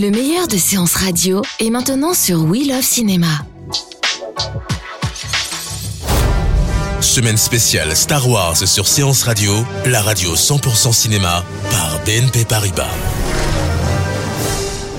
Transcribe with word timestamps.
Le 0.00 0.10
meilleur 0.10 0.48
de 0.48 0.56
séances 0.56 0.94
radio 0.94 1.42
est 1.58 1.68
maintenant 1.68 2.14
sur 2.14 2.44
We 2.44 2.66
Love 2.66 2.80
Cinéma. 2.80 3.44
Semaine 7.02 7.36
spéciale 7.36 7.94
Star 7.94 8.26
Wars 8.26 8.56
sur 8.56 8.88
Séance 8.88 9.24
Radio, 9.24 9.52
la 9.84 10.00
radio 10.00 10.34
100% 10.34 10.94
cinéma 10.94 11.44
par 11.70 12.00
BNP 12.06 12.46
Paribas. 12.46 12.88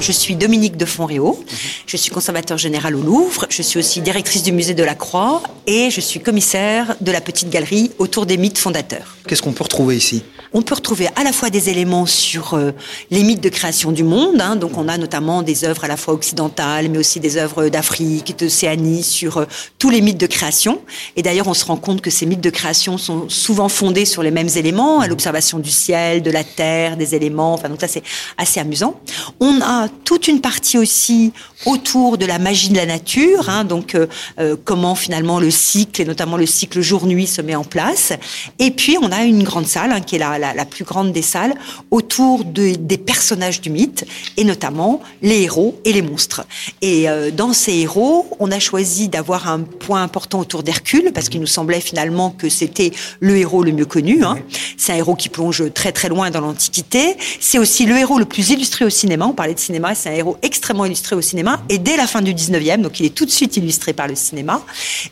Je 0.01 0.11
suis 0.11 0.35
Dominique 0.35 0.77
de 0.77 0.85
Fonréau, 0.85 1.39
je 1.85 1.95
suis 1.95 2.09
conservateur 2.09 2.57
général 2.57 2.95
au 2.95 3.01
Louvre, 3.01 3.45
je 3.49 3.61
suis 3.61 3.77
aussi 3.77 4.01
directrice 4.01 4.41
du 4.41 4.51
musée 4.51 4.73
de 4.73 4.83
la 4.83 4.95
Croix 4.95 5.43
et 5.67 5.91
je 5.91 6.01
suis 6.01 6.19
commissaire 6.19 6.95
de 7.01 7.11
la 7.11 7.21
petite 7.21 7.51
galerie 7.51 7.91
autour 7.99 8.25
des 8.25 8.37
mythes 8.37 8.57
fondateurs. 8.57 9.15
Qu'est-ce 9.27 9.43
qu'on 9.43 9.53
peut 9.53 9.63
retrouver 9.63 9.95
ici? 9.95 10.23
On 10.53 10.63
peut 10.63 10.73
retrouver 10.73 11.07
à 11.15 11.23
la 11.23 11.31
fois 11.31 11.51
des 11.51 11.69
éléments 11.69 12.07
sur 12.07 12.55
euh, 12.55 12.71
les 13.11 13.23
mythes 13.23 13.41
de 13.41 13.49
création 13.49 13.91
du 13.91 14.03
monde, 14.03 14.41
hein, 14.41 14.55
donc 14.55 14.75
on 14.75 14.87
a 14.87 14.97
notamment 14.97 15.43
des 15.43 15.65
œuvres 15.65 15.85
à 15.85 15.87
la 15.87 15.97
fois 15.97 16.15
occidentales, 16.15 16.89
mais 16.89 16.97
aussi 16.97 17.19
des 17.19 17.37
œuvres 17.37 17.69
d'Afrique, 17.69 18.37
d'Océanie, 18.37 19.03
sur 19.03 19.37
euh, 19.37 19.45
tous 19.77 19.91
les 19.91 20.01
mythes 20.01 20.19
de 20.19 20.25
création. 20.25 20.81
Et 21.15 21.21
d'ailleurs, 21.21 21.47
on 21.47 21.53
se 21.53 21.63
rend 21.63 21.77
compte 21.77 22.01
que 22.01 22.09
ces 22.09 22.25
mythes 22.25 22.41
de 22.41 22.49
création 22.49 22.97
sont 22.97 23.29
souvent 23.29 23.69
fondés 23.69 24.05
sur 24.05 24.23
les 24.23 24.31
mêmes 24.31 24.49
éléments, 24.55 24.99
à 24.99 25.07
l'observation 25.07 25.59
du 25.59 25.69
ciel, 25.69 26.23
de 26.23 26.31
la 26.31 26.43
terre, 26.43 26.97
des 26.97 27.15
éléments. 27.15 27.53
Enfin, 27.53 27.69
donc 27.69 27.79
ça 27.79 27.87
c'est 27.87 28.03
assez 28.37 28.59
amusant. 28.59 28.99
On 29.39 29.61
a 29.61 29.87
toute 30.03 30.27
une 30.27 30.41
partie 30.41 30.77
aussi 30.77 31.31
autour 31.65 32.17
de 32.17 32.25
la 32.25 32.39
magie 32.39 32.69
de 32.69 32.75
la 32.75 32.85
nature, 32.85 33.49
hein, 33.49 33.63
donc 33.63 33.95
euh, 33.95 34.07
euh, 34.39 34.55
comment 34.63 34.95
finalement 34.95 35.39
le 35.39 35.51
cycle 35.51 36.01
et 36.01 36.05
notamment 36.05 36.37
le 36.37 36.45
cycle 36.45 36.81
jour-nuit 36.81 37.27
se 37.27 37.41
met 37.41 37.55
en 37.55 37.63
place. 37.63 38.13
Et 38.59 38.71
puis 38.71 38.97
on 39.01 39.11
a 39.11 39.23
une 39.23 39.43
grande 39.43 39.67
salle 39.67 39.91
hein, 39.91 40.01
qui 40.01 40.15
est 40.15 40.19
la, 40.19 40.37
la, 40.37 40.65
plus 40.65 40.83
grande 40.83 41.11
des 41.11 41.21
salles 41.21 41.53
autour 41.91 42.43
de, 42.43 42.75
des 42.75 42.97
personnages 42.97 43.61
du 43.61 43.69
mythe 43.69 44.05
et 44.37 44.43
notamment 44.43 45.01
les 45.21 45.43
héros 45.43 45.79
et 45.85 45.93
les 45.93 46.01
monstres. 46.01 46.45
Et 46.81 47.09
euh, 47.09 47.31
dans 47.31 47.53
ces 47.53 47.73
héros, 47.73 48.27
on 48.39 48.51
a 48.51 48.59
choisi 48.59 49.07
d'avoir 49.07 49.47
un 49.47 49.59
point 49.61 50.03
important 50.03 50.39
autour 50.39 50.63
d'Hercule 50.63 51.11
parce 51.13 51.29
qu'il 51.29 51.41
nous 51.41 51.47
semblait 51.47 51.81
finalement 51.81 52.31
que 52.31 52.49
c'était 52.49 52.91
le 53.19 53.37
héros 53.37 53.63
le 53.63 53.71
mieux 53.71 53.85
connu. 53.85 54.23
Hein. 54.23 54.37
C'est 54.77 54.93
un 54.93 54.95
héros 54.95 55.15
qui 55.15 55.29
plonge 55.29 55.71
très 55.73 55.91
très 55.91 56.09
loin 56.09 56.31
dans 56.31 56.41
l'Antiquité. 56.41 57.15
C'est 57.39 57.59
aussi 57.59 57.85
le 57.85 57.97
héros 57.97 58.19
le 58.19 58.25
plus 58.25 58.49
illustré 58.49 58.85
au 58.85 58.89
cinéma. 58.89 59.25
On 59.27 59.33
parlait 59.33 59.53
de 59.53 59.59
cinéma, 59.59 59.80
c'est 59.95 60.09
un 60.09 60.13
héros 60.13 60.37
extrêmement 60.41 60.85
illustré 60.85 61.15
au 61.15 61.21
cinéma 61.21 61.61
et 61.69 61.77
dès 61.77 61.97
la 61.97 62.07
fin 62.07 62.21
du 62.21 62.33
19e, 62.33 62.81
donc 62.81 62.99
il 62.99 63.05
est 63.05 63.15
tout 63.15 63.25
de 63.25 63.31
suite 63.31 63.57
illustré 63.57 63.93
par 63.93 64.07
le 64.07 64.15
cinéma. 64.15 64.61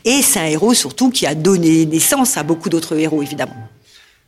Et 0.04 0.22
c'est 0.22 0.40
un 0.40 0.46
héros 0.46 0.74
surtout 0.74 1.10
qui 1.10 1.26
a 1.26 1.34
donné 1.34 1.86
naissance 1.86 2.36
à 2.36 2.42
beaucoup 2.42 2.68
d'autres 2.68 2.96
héros 2.98 3.22
évidemment. 3.22 3.56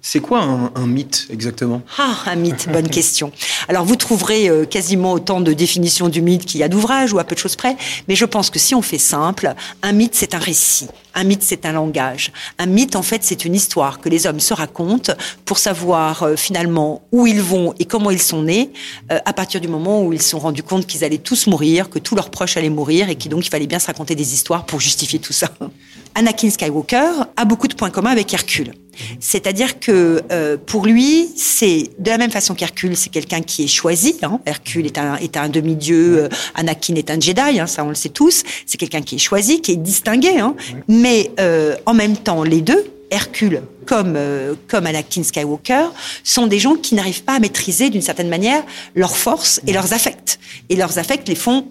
C'est 0.05 0.19
quoi 0.19 0.43
un, 0.43 0.73
un, 0.75 0.87
mythe 0.89 1.29
exactement? 1.31 1.81
Ah, 1.97 2.17
un 2.27 2.35
mythe, 2.35 2.69
bonne 2.69 2.89
question. 2.91 3.31
Alors 3.69 3.85
vous 3.85 3.95
trouverez 3.95 4.49
euh, 4.49 4.65
quasiment 4.65 5.13
autant 5.13 5.41
de 5.41 5.53
définitions 5.53 6.09
du 6.09 6.21
mythe 6.23 6.45
qu'il 6.45 6.59
y 6.59 6.65
a 6.65 6.69
d'ouvrages 6.69 7.13
ou 7.13 7.21
à 7.21 7.25
peu 7.25 7.37
de 7.37 7.41
choses 7.41 7.55
près, 7.55 7.77
mais 8.09 8.17
je 8.17 8.25
pense 8.25 8.51
que 8.51 8.59
si 8.59 8.75
on 8.75 8.83
fait 8.83 8.99
simple, 8.99 9.55
un 9.81 9.93
mythe 9.93 10.17
c'est 10.17 10.35
un 10.35 10.41
récit, 10.41 10.89
un 11.15 11.23
mythe 11.23 11.45
c'est 11.45 11.67
un 11.67 11.73
langage. 11.73 12.33
Un 12.59 12.67
mythe 12.67 12.97
en 12.97 13.03
fait 13.03 13.23
c'est 13.23 13.45
une 13.45 13.55
histoire 13.55 14.01
que 14.01 14.09
les 14.09 14.27
hommes 14.27 14.41
se 14.41 14.53
racontent 14.53 15.13
pour 15.45 15.59
savoir 15.59 16.25
euh, 16.25 16.35
finalement 16.35 17.03
où 17.13 17.29
ils 17.29 17.41
vont 17.41 17.73
et 17.79 17.85
comment 17.85 18.11
ils 18.11 18.21
sont 18.21 18.43
nés 18.43 18.73
euh, 19.13 19.21
à 19.25 19.33
partir 19.33 19.61
du 19.61 19.69
moment 19.69 20.03
où 20.03 20.13
ils 20.13 20.21
se 20.21 20.31
sont 20.31 20.41
rendus 20.41 20.65
compte 20.65 20.85
qu'ils 20.85 21.05
allaient 21.05 21.19
tous 21.19 21.47
mourir, 21.47 21.91
que 21.91 22.01
tous 22.01 22.17
leurs 22.17 22.31
proches 22.31 22.57
allaient 22.57 22.71
mourir 22.71 23.09
et 23.09 23.15
qu'il 23.15 23.31
donc 23.31 23.47
il 23.47 23.51
fallait 23.51 23.69
bien 23.69 23.79
se 23.79 23.87
raconter 23.87 24.17
des 24.17 24.35
histoires 24.35 24.67
pour 24.67 24.81
justifier 24.81 25.21
tout 25.21 25.33
ça. 25.33 25.49
Anakin 26.17 26.51
Skywalker 26.51 27.23
a 27.37 27.45
beaucoup 27.45 27.69
de 27.69 27.75
points 27.75 27.91
communs 27.91 28.11
avec 28.11 28.35
Hercule. 28.35 28.73
C'est-à-dire 29.21 29.81
que 29.81 30.23
euh, 30.31 30.57
pour 30.65 30.87
lui, 30.87 31.29
c'est 31.37 31.91
de 31.99 32.11
la 32.11 32.19
même 32.19 32.31
façon 32.31 32.55
qu'Hercule, 32.55 32.97
c'est 32.97 33.11
quelqu'un 33.11 33.41
qui 33.41 33.65
est 33.65 33.69
choisi. 33.69 34.17
Hein. 34.23 34.41
Hercule 34.47 34.87
est 34.87 34.99
un, 34.99 35.17
est 35.17 35.37
un 35.37 35.49
demi-dieu, 35.49 36.25
euh, 36.25 36.29
Anakin 36.55 36.95
est 36.95 37.11
un 37.11 37.21
Jedi, 37.21 37.61
hein, 37.61 37.67
ça 37.67 37.85
on 37.85 37.89
le 37.89 37.95
sait 37.95 38.09
tous. 38.09 38.43
C'est 38.67 38.79
quelqu'un 38.79 39.03
qui 39.03 39.17
est 39.17 39.19
choisi, 39.19 39.61
qui 39.61 39.73
est 39.73 39.77
distingué. 39.77 40.39
Hein. 40.39 40.55
Mais 40.89 41.31
euh, 41.41 41.77
en 41.87 41.95
même 41.95 42.17
temps, 42.17 42.43
les 42.43 42.61
deux, 42.61 42.85
Hercule 43.11 43.63
comme 43.87 44.15
euh, 44.17 44.55
comme 44.69 44.87
Anakin 44.87 45.23
Skywalker, 45.23 45.89
sont 46.25 46.47
des 46.47 46.59
gens 46.59 46.77
qui 46.77 46.95
n'arrivent 46.95 47.25
pas 47.25 47.35
à 47.35 47.39
maîtriser 47.41 47.91
d'une 47.91 48.03
certaine 48.03 48.29
manière 48.29 48.63
leurs 48.95 49.17
forces 49.17 49.61
et 49.67 49.73
leurs 49.73 49.93
affects. 49.93 50.39
Et 50.69 50.77
leurs 50.77 50.99
affects 50.99 51.29
les 51.29 51.35
font 51.35 51.67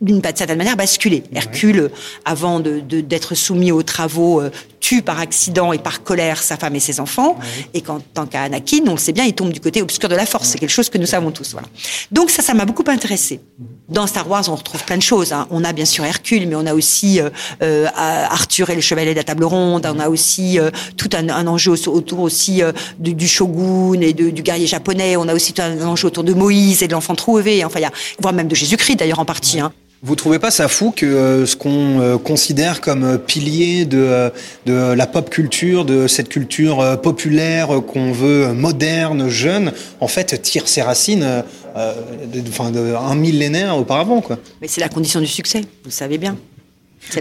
d'une 0.00 0.22
certaine 0.22 0.58
manière 0.58 0.76
basculer. 0.76 1.22
Hercule, 1.34 1.90
avant 2.24 2.60
de, 2.60 2.80
d'être 2.80 3.34
soumis 3.34 3.72
aux 3.72 3.82
travaux, 3.82 4.40
euh, 4.40 4.50
tue 4.84 5.00
par 5.00 5.18
accident 5.18 5.72
et 5.72 5.78
par 5.78 6.02
colère 6.02 6.42
sa 6.42 6.58
femme 6.58 6.76
et 6.76 6.80
ses 6.80 7.00
enfants. 7.00 7.38
Et 7.72 7.80
quand, 7.80 8.00
tant 8.12 8.26
qu'à 8.26 8.42
Anakin, 8.42 8.82
on 8.86 8.92
le 8.92 8.98
sait 8.98 9.12
bien, 9.12 9.24
il 9.24 9.32
tombe 9.32 9.50
du 9.50 9.60
côté 9.60 9.80
obscur 9.80 10.10
de 10.10 10.14
la 10.14 10.26
force. 10.26 10.48
C'est 10.50 10.58
quelque 10.58 10.68
chose 10.68 10.90
que 10.90 10.98
nous 10.98 11.06
savons 11.06 11.30
tous. 11.30 11.52
Voilà. 11.52 11.68
Donc 12.12 12.28
ça, 12.28 12.42
ça 12.42 12.52
m'a 12.52 12.66
beaucoup 12.66 12.84
intéressé. 12.86 13.40
Dans 13.88 14.06
Star 14.06 14.28
Wars, 14.28 14.44
on 14.48 14.54
retrouve 14.54 14.84
plein 14.84 14.98
de 14.98 15.02
choses. 15.02 15.32
Hein. 15.32 15.46
On 15.50 15.64
a 15.64 15.72
bien 15.72 15.86
sûr 15.86 16.04
Hercule, 16.04 16.46
mais 16.46 16.54
on 16.54 16.66
a 16.66 16.74
aussi 16.74 17.18
euh, 17.18 17.30
euh, 17.62 17.86
Arthur 17.94 18.68
et 18.68 18.74
le 18.74 18.82
Chevalier 18.82 19.12
de 19.12 19.16
la 19.16 19.24
Table 19.24 19.44
Ronde. 19.44 19.86
On 19.90 19.98
a 19.98 20.10
aussi 20.10 20.58
euh, 20.60 20.70
tout 20.98 21.08
un, 21.14 21.30
un, 21.30 21.46
enjeu 21.46 21.72
autour 21.86 22.20
aussi 22.20 22.62
euh, 22.62 22.72
du, 22.98 23.14
du, 23.14 23.26
shogun 23.26 24.02
et 24.02 24.12
de, 24.12 24.28
du 24.28 24.42
guerrier 24.42 24.66
japonais. 24.66 25.16
On 25.16 25.28
a 25.28 25.34
aussi 25.34 25.54
tout 25.54 25.62
un 25.62 25.80
enjeu 25.86 26.08
autour 26.08 26.24
de 26.24 26.34
Moïse 26.34 26.82
et 26.82 26.88
de 26.88 26.92
l'enfant 26.92 27.14
trouvé. 27.14 27.64
Enfin, 27.64 27.78
il 27.78 27.84
y 27.84 27.86
a, 27.86 27.92
voire 28.20 28.34
même 28.34 28.48
de 28.48 28.54
Jésus-Christ 28.54 28.96
d'ailleurs 28.96 29.20
en 29.20 29.24
partie. 29.24 29.60
Hein. 29.60 29.72
Vous 30.06 30.16
trouvez 30.16 30.38
pas 30.38 30.50
ça 30.50 30.68
fou 30.68 30.92
que 30.94 31.06
euh, 31.06 31.46
ce 31.46 31.56
qu'on 31.56 31.98
euh, 31.98 32.18
considère 32.18 32.82
comme 32.82 33.04
euh, 33.04 33.16
pilier 33.16 33.86
de, 33.86 34.30
la 34.66 35.06
pop 35.06 35.30
culture, 35.30 35.86
de 35.86 36.06
cette 36.06 36.28
culture 36.28 37.00
populaire 37.00 37.68
qu'on 37.86 38.12
veut 38.12 38.52
moderne, 38.52 39.30
jeune, 39.30 39.72
en 40.00 40.08
fait 40.08 40.42
tire 40.42 40.68
ses 40.68 40.82
racines 40.82 41.42
de 41.74 42.94
un 42.94 43.14
millénaire 43.14 43.78
auparavant, 43.78 44.20
quoi. 44.20 44.38
Mais 44.60 44.68
c'est 44.68 44.82
la 44.82 44.90
condition 44.90 45.20
du 45.20 45.26
succès, 45.26 45.60
vous 45.60 45.86
le 45.86 45.90
savez 45.90 46.18
bien. 46.18 46.36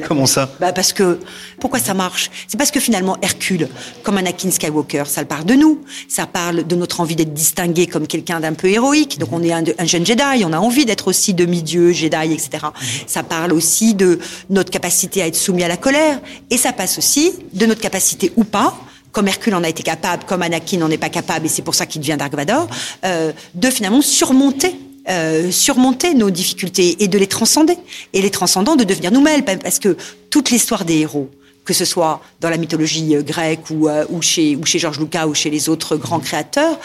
Comment 0.07 0.25
ça 0.25 0.49
bah 0.59 0.71
Parce 0.71 0.93
que 0.93 1.19
pourquoi 1.59 1.79
ça 1.79 1.93
marche? 1.93 2.31
C'est 2.47 2.57
parce 2.57 2.71
que 2.71 2.79
finalement 2.79 3.17
Hercule, 3.21 3.69
comme 4.03 4.17
Anakin 4.17 4.51
Skywalker, 4.51 5.03
ça 5.07 5.23
parle 5.25 5.45
de 5.45 5.53
nous. 5.53 5.81
Ça 6.07 6.25
parle 6.25 6.65
de 6.65 6.75
notre 6.75 6.99
envie 6.99 7.15
d'être 7.15 7.33
distingué 7.33 7.87
comme 7.87 8.07
quelqu'un 8.07 8.39
d'un 8.39 8.53
peu 8.53 8.67
héroïque. 8.67 9.19
Donc 9.19 9.29
on 9.31 9.43
est 9.43 9.51
un, 9.51 9.63
un, 9.77 9.85
jeune 9.85 10.05
Jedi, 10.05 10.43
on 10.45 10.53
a 10.53 10.59
envie 10.59 10.85
d'être 10.85 11.07
aussi 11.07 11.33
demi-dieu, 11.33 11.91
Jedi, 11.91 12.33
etc. 12.33 12.65
Ça 13.07 13.23
parle 13.23 13.53
aussi 13.53 13.93
de 13.93 14.19
notre 14.49 14.71
capacité 14.71 15.21
à 15.21 15.27
être 15.27 15.35
soumis 15.35 15.63
à 15.63 15.67
la 15.67 15.77
colère. 15.77 16.19
Et 16.49 16.57
ça 16.57 16.73
passe 16.73 16.97
aussi 16.97 17.33
de 17.53 17.65
notre 17.65 17.81
capacité 17.81 18.31
ou 18.35 18.43
pas 18.43 18.75
comme 19.11 19.27
Hercule 19.27 19.53
en 19.53 19.63
a 19.63 19.69
été 19.69 19.83
capable, 19.83 20.23
comme 20.25 20.41
Anakin 20.41 20.79
n'en 20.79 20.89
est 20.89 20.97
pas 20.97 21.09
capable, 21.09 21.45
et 21.45 21.49
c'est 21.49 21.61
pour 21.61 21.75
ça 21.75 21.85
qu'il 21.85 22.01
devient 22.01 22.15
Dark 22.17 22.33
Vador, 22.33 22.67
euh, 23.05 23.31
de 23.53 23.69
finalement 23.69 24.01
surmonter 24.01 24.75
euh, 25.09 25.51
surmonter 25.51 26.13
nos 26.13 26.29
difficultés 26.29 27.03
et 27.03 27.07
de 27.07 27.17
les 27.17 27.27
transcender. 27.27 27.77
Et 28.13 28.21
les 28.21 28.29
transcendant, 28.29 28.75
de 28.75 28.83
devenir 28.83 29.11
nous-mêmes. 29.11 29.43
Parce 29.43 29.79
que 29.79 29.97
toute 30.29 30.49
l'histoire 30.49 30.85
des 30.85 30.99
héros, 30.99 31.29
que 31.65 31.73
ce 31.73 31.85
soit 31.85 32.21
dans 32.41 32.49
la 32.49 32.57
mythologie 32.57 33.15
grecque 33.23 33.69
ou, 33.69 33.87
euh, 33.87 34.05
ou, 34.09 34.21
chez, 34.21 34.55
ou 34.55 34.65
chez 34.65 34.79
Georges 34.79 34.99
Lucas 34.99 35.27
ou 35.27 35.33
chez 35.33 35.49
les 35.49 35.69
autres 35.69 35.97
grands 35.97 36.19
créateurs, 36.19 36.79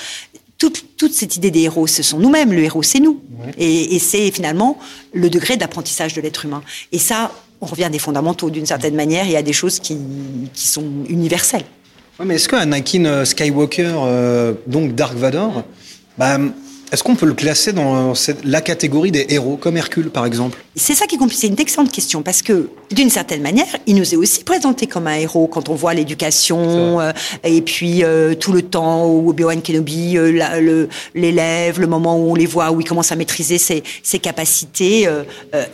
toute, 0.56 0.96
toute 0.96 1.12
cette 1.12 1.36
idée 1.36 1.52
des 1.52 1.62
héros, 1.62 1.86
ce 1.86 2.02
sont 2.02 2.18
nous-mêmes. 2.18 2.52
Le 2.52 2.64
héros, 2.64 2.82
c'est 2.82 2.98
nous. 2.98 3.20
Ouais. 3.38 3.52
Et, 3.58 3.94
et 3.94 3.98
c'est 4.00 4.30
finalement 4.32 4.78
le 5.12 5.30
degré 5.30 5.56
d'apprentissage 5.56 6.14
de 6.14 6.20
l'être 6.20 6.44
humain. 6.44 6.62
Et 6.90 6.98
ça, 6.98 7.32
on 7.60 7.66
revient 7.66 7.88
des 7.90 7.98
fondamentaux 7.98 8.50
d'une 8.50 8.66
certaine 8.66 8.94
manière. 8.94 9.24
Il 9.24 9.32
y 9.32 9.36
a 9.36 9.42
des 9.42 9.52
choses 9.52 9.78
qui, 9.78 9.96
qui 10.52 10.66
sont 10.66 10.84
universelles. 11.08 11.64
Ouais, 12.18 12.26
mais 12.26 12.34
est-ce 12.34 12.48
que 12.48 12.56
Anakin 12.56 13.24
Skywalker, 13.24 13.94
euh, 13.96 14.52
donc 14.66 14.96
Dark 14.96 15.16
Vador, 15.16 15.62
bah, 16.16 16.38
Est-ce 16.90 17.02
qu'on 17.02 17.16
peut 17.16 17.26
le 17.26 17.34
classer 17.34 17.72
dans 17.72 18.14
la 18.44 18.60
catégorie 18.60 19.10
des 19.10 19.26
héros, 19.28 19.56
comme 19.56 19.76
Hercule 19.76 20.10
par 20.10 20.24
exemple? 20.24 20.58
C'est 20.74 20.94
ça 20.94 21.06
qui 21.06 21.16
est 21.16 21.18
compliqué, 21.18 21.42
c'est 21.42 21.46
une 21.48 21.60
excellente 21.60 21.92
question, 21.92 22.22
parce 22.22 22.40
que 22.40 22.70
d'une 22.92 23.10
certaine 23.10 23.42
manière, 23.42 23.66
il 23.86 23.96
nous 23.96 24.14
est 24.14 24.16
aussi 24.16 24.44
présenté 24.44 24.86
comme 24.86 25.06
un 25.06 25.16
héros 25.16 25.48
quand 25.48 25.68
on 25.68 25.74
voit 25.74 25.92
l'éducation, 25.92 27.00
euh, 27.00 27.12
et 27.44 27.60
puis 27.60 28.04
euh, 28.04 28.34
tout 28.34 28.52
le 28.52 28.62
temps 28.62 29.06
où 29.06 29.28
Obi-Wan 29.28 29.60
Kenobi 29.60 30.16
euh, 30.16 30.86
l'élève, 31.14 31.80
le, 31.80 31.86
moment 31.86 32.16
où 32.16 32.30
on 32.30 32.34
les 32.34 32.46
voit, 32.46 32.70
où 32.70 32.80
il 32.80 32.86
commence 32.86 33.12
à 33.12 33.16
maîtriser 33.16 33.58
ses, 33.58 33.82
ses 34.02 34.18
capacités, 34.18 35.08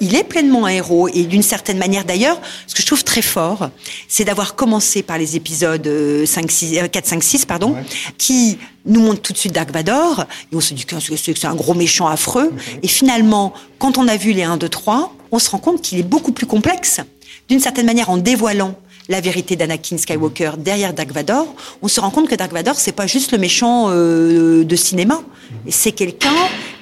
il 0.01 0.15
est 0.15 0.25
pleinement 0.25 0.67
un 0.67 0.71
héros, 0.71 1.09
et 1.09 1.25
d'une 1.25 1.43
certaine 1.43 1.79
manière 1.79 2.05
d'ailleurs, 2.05 2.41
ce 2.67 2.75
que 2.75 2.83
je 2.83 2.87
trouve 2.87 3.05
très 3.05 3.23
fort, 3.23 3.71
c'est 4.09 4.25
d'avoir 4.25 4.55
commencé 4.55 5.03
par 5.03 5.19
les 5.19 5.37
épisodes 5.37 5.89
5, 6.25 6.51
6, 6.51 6.79
4, 6.91 7.07
5, 7.07 7.23
6, 7.23 7.45
pardon, 7.45 7.77
qui 8.19 8.59
nous 8.87 9.01
montre 9.01 9.21
tout 9.21 9.33
de 9.33 9.39
suite 9.39 9.53
Dark 9.53 9.71
Vador, 9.71 10.25
et 10.53 10.57
on 10.57 10.61
se 10.61 10.75
dit 10.75 10.85
que 10.85 10.97
c'est 11.01 11.45
un 11.45 11.55
gros 11.55 11.75
méchant 11.75 12.07
affreux. 12.07 12.53
Et 12.83 12.89
finalement, 12.89 13.53
quand 13.79 13.99
on 13.99 14.09
a 14.09 14.17
vu 14.17 14.33
les 14.33 14.43
1, 14.43 14.57
2, 14.57 14.69
3, 14.69 15.15
on 15.33 15.39
se 15.39 15.51
rend 15.51 15.59
compte 15.59 15.83
qu'il 15.83 15.99
est 15.99 16.05
beaucoup 16.05 16.33
plus 16.33 16.47
complexe. 16.47 17.01
D'une 17.49 17.61
certaine 17.61 17.87
manière, 17.87 18.11
en 18.11 18.17
dévoilant 18.17 18.75
la 19.09 19.21
vérité 19.21 19.57
d'Anakin 19.57 19.99
Skywalker 19.99 20.53
derrière 20.59 20.95
Dark 20.95 21.13
Vador, 21.13 21.47
on 21.83 21.89
se 21.89 22.01
rend 22.01 22.11
compte 22.11 22.29
que 22.29 22.35
Dark 22.35 22.53
Vador, 22.53 22.77
c'est 22.77 22.93
pas 22.93 23.07
juste 23.07 23.33
le 23.33 23.39
méchant 23.39 23.87
euh, 23.89 24.65
de 24.65 24.77
cinéma. 24.77 25.23
C'est 25.69 25.93
quelqu'un 25.93 26.33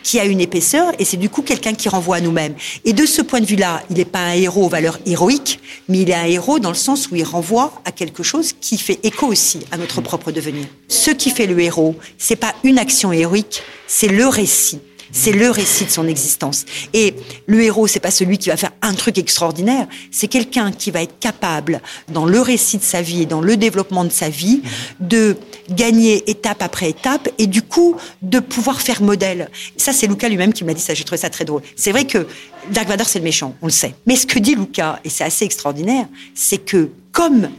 qui 0.03 0.21
a 0.21 0.25
une 0.25 0.41
épaisseur 0.41 0.93
et 0.99 1.05
c'est 1.05 1.17
du 1.17 1.29
coup 1.29 1.43
quelqu'un 1.43 1.75
qui 1.75 1.89
renvoie 1.89 2.17
à 2.17 2.21
nous-mêmes. 2.21 2.55
Et 2.85 2.93
de 2.93 3.07
ce 3.07 3.23
point 3.23 3.41
de 3.41 3.47
vue-là, 3.47 3.83
il 3.91 3.97
n'est 3.97 4.05
pas 4.05 4.21
un 4.21 4.33
héros 4.33 4.67
aux 4.67 4.69
valeurs 4.69 4.99
héroïques, 5.07 5.61
mais 5.89 6.01
il 6.01 6.11
est 6.11 6.15
un 6.15 6.25
héros 6.25 6.59
dans 6.59 6.71
le 6.71 6.75
sens 6.75 7.11
où 7.11 7.17
il 7.17 7.25
renvoie 7.25 7.73
à 7.85 7.93
quelque 7.93 8.23
chose 8.23 8.53
qui 8.61 8.79
fait 8.79 8.99
écho 9.03 9.27
aussi 9.27 9.61
à 9.71 9.77
notre 9.77 10.01
propre 10.01 10.33
devenir. 10.33 10.67
Ce 10.89 11.11
qui 11.11 11.31
fait 11.31 11.47
le 11.47 11.59
héros, 11.61 11.97
c'est 12.19 12.37
pas 12.37 12.55
une 12.65 12.79
action 12.79 13.13
héroïque, 13.13 13.63
c'est 13.87 14.09
le 14.09 14.27
récit. 14.27 14.81
C'est 15.13 15.33
le 15.33 15.51
récit 15.51 15.85
de 15.85 15.91
son 15.91 16.09
existence. 16.09 16.65
Et 16.93 17.15
le 17.47 17.63
héros, 17.63 17.87
c'est 17.87 18.01
pas 18.01 18.11
celui 18.11 18.39
qui 18.39 18.49
va 18.49 18.57
faire 18.57 18.73
un 18.83 18.95
truc 18.95 19.19
extraordinaire. 19.19 19.87
C'est 20.11 20.29
quelqu'un 20.29 20.73
qui 20.73 20.91
va 20.91 21.03
être 21.03 21.19
capable, 21.21 21.81
dans 22.09 22.25
le 22.25 22.41
récit 22.41 22.79
de 22.79 22.83
sa 22.83 23.03
vie 23.03 23.23
et 23.23 23.27
dans 23.27 23.41
le 23.41 23.57
développement 23.57 24.05
de 24.05 24.11
sa 24.11 24.29
vie, 24.29 24.63
de 25.01 25.37
gagner 25.71 26.29
étape 26.31 26.63
après 26.63 26.91
étape 26.91 27.29
et 27.39 27.47
du 27.47 27.63
coup 27.63 27.97
de 28.23 28.41
pouvoir 28.41 28.81
faire 28.81 29.03
modèle. 29.03 29.51
Ça, 29.77 29.93
c'est 29.93 30.07
Lucas 30.07 30.29
lui-même 30.29 30.53
qui 30.53 30.65
m'a 30.65 30.75
dit 30.75 30.81
ça. 30.81 30.95
J'ai 30.95 31.05
trouvé 31.05 31.21
ça 31.21 31.31
très 31.31 31.45
drôle. 31.45 31.63
C'est 31.77 31.93
vrai 31.93 32.07
que 32.07 32.27
Dark 32.71 32.89
Vador, 32.89 33.09
c'est 33.09 33.19
le 33.19 33.25
méchant, 33.25 33.55
on 33.63 33.67
le 33.67 33.73
sait. 33.73 33.95
Mais 34.07 34.17
ce 34.17 34.27
que 34.27 34.39
dit 34.39 34.55
Lucas, 34.55 34.99
et 35.05 35.09
c'est 35.09 35.25
assez 35.25 35.45
extraordinaire, 35.45 36.07
c'est 36.35 36.59
que 36.59 36.91
comme 37.13 37.51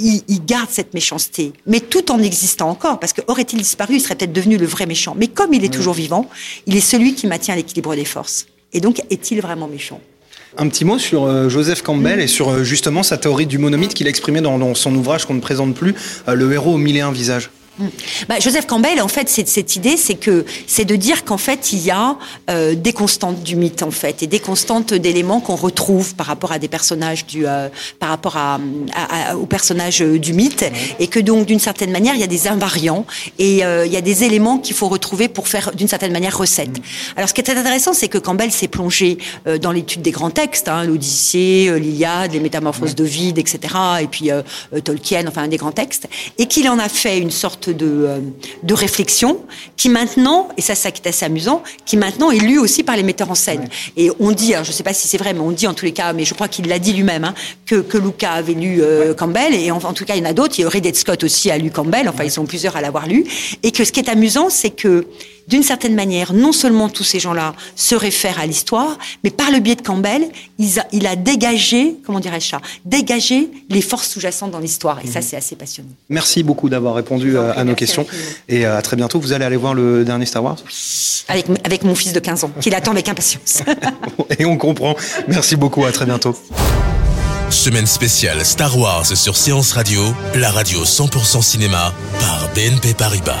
il, 0.00 0.44
garde 0.44 0.68
cette 0.70 0.94
méchanceté, 0.94 1.52
mais 1.66 1.80
tout 1.80 2.10
en 2.10 2.20
existant 2.22 2.70
encore, 2.70 2.98
parce 2.98 3.12
que 3.12 3.20
aurait-il 3.28 3.58
disparu, 3.58 3.94
il 3.96 4.00
serait 4.00 4.14
peut-être 4.14 4.32
devenu 4.32 4.56
le 4.56 4.66
vrai 4.66 4.86
méchant. 4.86 5.14
Mais 5.16 5.28
comme 5.28 5.54
il 5.54 5.64
est 5.64 5.72
toujours 5.72 5.94
vivant, 5.94 6.28
il 6.66 6.76
est 6.76 6.80
celui 6.80 7.14
qui 7.14 7.26
maintient 7.26 7.54
l'équilibre 7.54 7.94
des 7.94 8.04
forces. 8.04 8.46
Et 8.72 8.80
donc, 8.80 9.02
est-il 9.10 9.40
vraiment 9.40 9.68
méchant? 9.68 10.00
Un 10.58 10.68
petit 10.68 10.84
mot 10.84 10.98
sur 10.98 11.24
euh, 11.24 11.48
Joseph 11.48 11.82
Campbell 11.82 12.20
et 12.20 12.26
sur 12.26 12.48
euh, 12.48 12.64
justement 12.64 13.02
sa 13.02 13.18
théorie 13.18 13.46
du 13.46 13.58
monomythe 13.58 13.94
qu'il 13.94 14.06
a 14.08 14.10
exprimée 14.10 14.40
dans, 14.40 14.74
son 14.74 14.94
ouvrage 14.96 15.24
qu'on 15.24 15.34
ne 15.34 15.40
présente 15.40 15.74
plus, 15.74 15.94
euh, 16.28 16.34
Le 16.34 16.52
héros 16.52 16.74
aux 16.74 16.78
mille 16.78 16.96
et 16.96 17.00
un 17.00 17.12
visages. 17.12 17.50
Bah, 18.28 18.38
Joseph 18.38 18.66
Campbell, 18.66 19.00
en 19.00 19.08
fait, 19.08 19.28
c'est 19.28 19.48
cette 19.48 19.76
idée, 19.76 19.96
c'est 19.96 20.14
que 20.14 20.44
c'est 20.66 20.84
de 20.84 20.96
dire 20.96 21.24
qu'en 21.24 21.38
fait, 21.38 21.72
il 21.72 21.80
y 21.80 21.90
a 21.90 22.16
euh, 22.50 22.74
des 22.74 22.92
constantes 22.92 23.42
du 23.42 23.56
mythe, 23.56 23.82
en 23.82 23.90
fait, 23.90 24.22
et 24.22 24.26
des 24.26 24.40
constantes 24.40 24.94
d'éléments 24.94 25.40
qu'on 25.40 25.56
retrouve 25.56 26.14
par 26.14 26.26
rapport 26.26 26.52
à 26.52 26.58
des 26.58 26.68
personnages 26.68 27.26
du, 27.26 27.46
euh, 27.46 27.68
par 27.98 28.10
rapport 28.10 28.36
à, 28.36 28.58
à, 28.94 29.36
aux 29.36 29.46
personnages 29.46 30.02
euh, 30.02 30.18
du 30.18 30.32
mythe, 30.32 30.64
et 30.98 31.06
que 31.06 31.20
donc, 31.20 31.46
d'une 31.46 31.58
certaine 31.58 31.90
manière, 31.90 32.14
il 32.14 32.20
y 32.20 32.24
a 32.24 32.28
des 32.28 32.48
invariants 32.48 33.06
et 33.38 33.64
euh, 33.64 33.86
il 33.86 33.92
y 33.92 33.96
a 33.96 34.00
des 34.00 34.24
éléments 34.24 34.58
qu'il 34.58 34.76
faut 34.76 34.88
retrouver 34.88 35.28
pour 35.28 35.48
faire, 35.48 35.72
d'une 35.74 35.88
certaine 35.88 36.12
manière, 36.12 36.36
recette. 36.36 36.78
Mm. 36.78 36.82
Alors, 37.16 37.28
ce 37.28 37.34
qui 37.34 37.40
est 37.40 37.44
très 37.44 37.56
intéressant, 37.56 37.92
c'est 37.92 38.08
que 38.08 38.18
Campbell 38.18 38.50
s'est 38.50 38.68
plongé 38.68 39.18
dans 39.60 39.72
l'étude 39.72 40.02
des 40.02 40.10
grands 40.10 40.30
textes, 40.30 40.68
hein, 40.68 40.84
l'Odyssée, 40.84 41.72
l'Iliade, 41.78 42.32
les 42.32 42.40
Métamorphoses 42.40 42.94
d'Ovide, 42.94 43.38
etc., 43.38 43.74
et 44.00 44.06
puis 44.06 44.30
Tolkien, 44.84 45.24
enfin, 45.26 45.48
des 45.48 45.56
grands 45.56 45.72
textes, 45.72 46.08
et 46.38 46.46
qu'il 46.46 46.68
en 46.68 46.78
a 46.78 46.88
fait 46.88 47.18
une 47.18 47.30
sorte 47.30 47.69
de, 47.72 47.86
euh, 47.86 48.18
de 48.62 48.74
réflexion 48.74 49.40
qui 49.76 49.88
maintenant, 49.88 50.48
et 50.56 50.60
ça, 50.62 50.74
ça 50.74 50.90
qui 50.90 51.02
est 51.02 51.08
assez 51.08 51.24
amusant, 51.24 51.62
qui 51.86 51.96
maintenant 51.96 52.30
est 52.30 52.38
lu 52.38 52.58
aussi 52.58 52.82
par 52.82 52.96
les 52.96 53.02
metteurs 53.02 53.30
en 53.30 53.34
scène. 53.34 53.68
Et 53.96 54.10
on 54.20 54.32
dit, 54.32 54.54
alors 54.54 54.64
je 54.64 54.70
ne 54.70 54.74
sais 54.74 54.82
pas 54.82 54.94
si 54.94 55.08
c'est 55.08 55.18
vrai, 55.18 55.32
mais 55.32 55.40
on 55.40 55.50
dit 55.50 55.66
en 55.66 55.74
tous 55.74 55.84
les 55.84 55.92
cas, 55.92 56.12
mais 56.12 56.24
je 56.24 56.34
crois 56.34 56.48
qu'il 56.48 56.68
l'a 56.68 56.78
dit 56.78 56.92
lui-même, 56.92 57.24
hein, 57.24 57.34
que, 57.66 57.76
que 57.76 57.98
Luca 57.98 58.32
avait 58.32 58.54
lu 58.54 58.82
euh, 58.82 59.14
Campbell, 59.14 59.54
et 59.54 59.70
en, 59.70 59.78
en, 59.78 59.92
tout 59.92 60.04
cas, 60.04 60.16
il 60.16 60.22
y 60.22 60.26
en 60.26 60.30
a 60.30 60.32
d'autres. 60.32 60.58
Il 60.58 60.62
y 60.62 60.64
a 60.64 60.68
Ridley 60.68 60.94
Scott 60.94 61.24
aussi 61.24 61.50
a 61.50 61.58
lu 61.58 61.70
Campbell, 61.70 62.08
enfin, 62.08 62.24
ils 62.24 62.30
sont 62.30 62.46
plusieurs 62.46 62.76
à 62.76 62.80
l'avoir 62.80 63.06
lu. 63.06 63.24
Et 63.62 63.72
que 63.72 63.84
ce 63.84 63.92
qui 63.92 64.00
est 64.00 64.08
amusant, 64.08 64.50
c'est 64.50 64.70
que 64.70 65.06
d'une 65.50 65.62
certaine 65.64 65.94
manière, 65.94 66.32
non 66.32 66.52
seulement 66.52 66.88
tous 66.88 67.04
ces 67.04 67.18
gens-là 67.18 67.54
se 67.74 67.94
réfèrent 67.94 68.38
à 68.38 68.46
l'histoire, 68.46 68.96
mais 69.24 69.30
par 69.30 69.50
le 69.50 69.58
biais 69.58 69.74
de 69.74 69.82
Campbell, 69.82 70.22
il 70.58 71.06
a, 71.06 71.16
dégagé, 71.16 71.96
comment 72.06 72.20
dirais-je 72.20 72.48
ça, 72.48 72.60
dégagé 72.84 73.48
les 73.68 73.82
forces 73.82 74.08
sous-jacentes 74.08 74.52
dans 74.52 74.60
l'histoire. 74.60 75.00
Et 75.04 75.08
ça, 75.08 75.18
mhm. 75.18 75.26
c'est 75.28 75.36
assez 75.36 75.56
passionnant. 75.56 75.90
Merci 76.08 76.42
beaucoup 76.44 76.68
d'avoir 76.68 76.94
répondu 76.94 77.36
euh, 77.36 77.52
à, 77.54 77.64
nos 77.64 77.74
questions. 77.74 78.06
Et 78.48 78.64
euh, 78.64 78.78
à 78.78 78.82
très 78.82 78.96
bientôt. 78.96 79.18
Vous 79.18 79.32
allez 79.32 79.44
aller 79.44 79.56
voir 79.56 79.74
le 79.74 80.04
dernier 80.04 80.24
Star 80.24 80.44
Wars? 80.44 80.56
Avec, 81.28 81.46
avec 81.64 81.82
mon 81.82 81.96
fils 81.96 82.12
de 82.12 82.20
15 82.20 82.44
ans, 82.44 82.50
qui 82.60 82.70
l'attend 82.70 82.92
avec 82.92 83.08
impatience. 83.08 83.62
Et 84.38 84.44
on 84.44 84.56
comprend. 84.56 84.94
Merci 85.26 85.56
beaucoup. 85.56 85.84
À 85.84 85.92
très 85.92 86.06
bientôt. 86.06 86.36
Semaine 87.50 87.86
spéciale 87.86 88.44
Star 88.44 88.78
Wars 88.78 89.06
sur 89.06 89.36
Séance 89.36 89.72
Radio, 89.72 90.02
la 90.36 90.52
radio 90.52 90.84
100% 90.84 91.42
cinéma 91.42 91.92
par 92.20 92.48
BNP 92.54 92.94
Paribas. 92.94 93.40